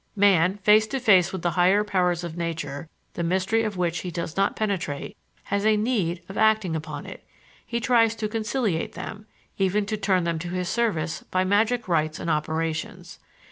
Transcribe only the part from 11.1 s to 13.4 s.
by magic rites and operations.